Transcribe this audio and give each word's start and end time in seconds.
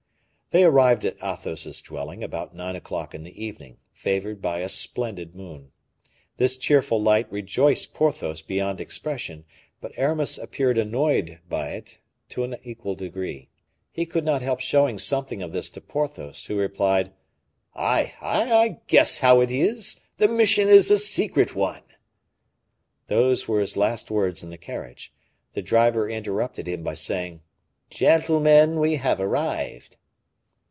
They 0.53 0.65
arrived 0.65 1.05
at 1.05 1.15
Athos's 1.23 1.81
dwelling 1.81 2.25
about 2.25 2.53
nine 2.53 2.75
o'clock 2.75 3.15
in 3.15 3.23
the 3.23 3.41
evening, 3.41 3.77
favored 3.93 4.41
by 4.41 4.59
a 4.59 4.67
splendid 4.67 5.33
moon. 5.33 5.71
This 6.35 6.57
cheerful 6.57 7.01
light 7.01 7.31
rejoiced 7.31 7.93
Porthos 7.93 8.41
beyond 8.41 8.81
expression; 8.81 9.45
but 9.79 9.93
Aramis 9.95 10.37
appeared 10.37 10.77
annoyed 10.77 11.39
by 11.47 11.69
it 11.69 11.99
in 12.35 12.51
an 12.53 12.59
equal 12.65 12.95
degree. 12.95 13.47
He 13.93 14.05
could 14.05 14.25
not 14.25 14.41
help 14.41 14.59
showing 14.59 14.99
something 14.99 15.41
of 15.41 15.53
this 15.53 15.69
to 15.69 15.79
Porthos, 15.79 16.47
who 16.47 16.57
replied 16.57 17.13
"Ay! 17.73 18.13
ay! 18.21 18.51
I 18.51 18.79
guess 18.87 19.19
how 19.19 19.39
it 19.39 19.51
is! 19.51 20.01
the 20.17 20.27
mission 20.27 20.67
is 20.67 20.91
a 20.91 20.99
secret 20.99 21.55
one." 21.55 21.83
These 23.07 23.47
were 23.47 23.61
his 23.61 23.77
last 23.77 24.11
words 24.11 24.43
in 24.43 24.49
the 24.49 24.57
carriage. 24.57 25.13
The 25.53 25.61
driver 25.61 26.09
interrupted 26.09 26.67
him 26.67 26.83
by 26.83 26.95
saying, 26.95 27.39
"Gentlemen, 27.89 28.81
we 28.81 28.97
have 28.97 29.21
arrived." 29.21 29.95